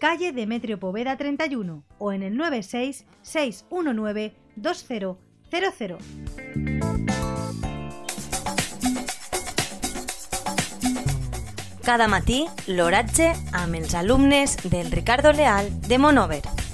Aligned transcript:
calle 0.00 0.32
Demetrio 0.32 0.80
Poveda 0.80 1.16
31 1.16 1.84
o 1.98 2.12
en 2.12 2.22
el 2.22 2.36
96 2.36 3.04
619 3.22 4.34
2000. 4.56 5.16
Cada 11.84 12.08
matí, 12.08 12.46
l'oratge 12.66 13.32
amb 13.52 13.74
els 13.74 13.94
alumnes 13.94 14.56
del 14.70 14.90
Ricardo 14.90 15.32
Leal 15.32 15.68
de 15.88 15.98
Monover. 15.98 16.69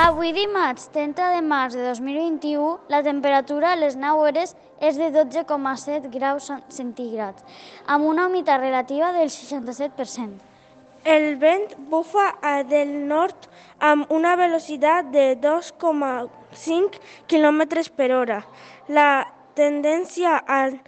Avui 0.00 0.30
dimarts 0.32 0.86
30 0.94 1.26
de 1.34 1.40
març 1.44 1.74
de 1.76 1.82
2021, 1.84 2.68
la 2.88 3.02
temperatura 3.04 3.74
a 3.74 3.76
les 3.76 3.98
9 4.00 4.22
hores 4.24 4.54
és 4.80 4.96
de 4.96 5.10
12,7 5.12 6.08
graus 6.14 6.46
centígrads, 6.72 7.44
amb 7.84 8.08
una 8.08 8.24
humitat 8.30 8.62
relativa 8.62 9.10
del 9.12 9.28
67%. 9.28 10.38
El 11.04 11.36
vent 11.42 11.76
bufa 11.92 12.30
del 12.70 12.94
nord 13.12 13.50
amb 13.90 14.08
una 14.08 14.38
velocitat 14.40 15.12
de 15.12 15.36
2,5 15.44 16.96
km 17.28 17.60
per 18.00 18.10
hora. 18.16 18.40
La 18.88 19.28
tendència 19.52 20.38
al, 20.48 20.78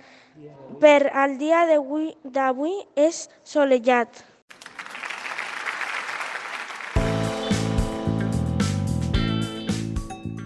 per 0.81 1.11
al 1.13 1.37
dia 1.37 1.67
d'avui 1.69 2.79
és 2.97 3.27
solellat. 3.45 4.25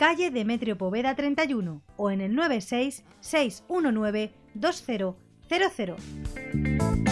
calle 0.00 0.30
Demetrio 0.30 0.78
Poveda 0.78 1.14
31 1.14 1.82
o 1.98 2.10
en 2.10 2.22
el 2.22 2.34
96 2.34 3.04
619 3.20 4.32
2000. 4.54 7.09